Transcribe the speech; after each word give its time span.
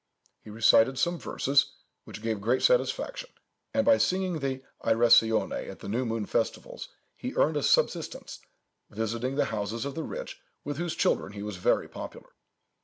He 0.43 0.49
recited 0.49 0.97
some 0.97 1.19
verses, 1.19 1.73
which 2.05 2.23
gave 2.23 2.41
great 2.41 2.63
satisfaction, 2.63 3.29
and 3.71 3.85
by 3.85 3.99
singing 3.99 4.39
the 4.39 4.63
Eiresione 4.83 5.69
at 5.69 5.77
the 5.81 5.87
New 5.87 6.07
Moon 6.07 6.25
festivals, 6.25 6.89
he 7.15 7.35
earned 7.35 7.55
a 7.55 7.61
subsistence, 7.61 8.39
visiting 8.89 9.35
the 9.35 9.45
houses 9.53 9.85
of 9.85 9.93
the 9.93 10.01
rich, 10.01 10.41
with 10.63 10.77
whose 10.77 10.95
children 10.95 11.33
he 11.33 11.43
was 11.43 11.57
very 11.57 11.87
popular. 11.87 12.29